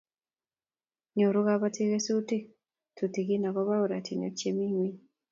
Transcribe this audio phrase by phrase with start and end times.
[1.15, 2.43] nyoru kabotik kesutik
[2.97, 4.97] tutegen akobo ortinwek che mi ng'weny.